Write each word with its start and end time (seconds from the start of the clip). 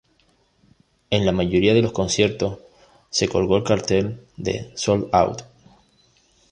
En 1.11 1.27
la 1.27 1.31
mayoría 1.31 1.75
de 1.75 1.83
los 1.83 1.91
conciertos 1.91 2.57
se 3.11 3.27
colgó 3.29 3.55
el 3.57 3.63
cartel 3.63 4.25
de 4.35 4.71
"Sold 4.75 5.09
Out". 5.11 5.43